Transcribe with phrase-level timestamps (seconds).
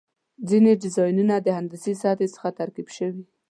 [0.49, 3.23] ځینې ډیزاینونه د هندسي سطحې څخه ترکیب شوي.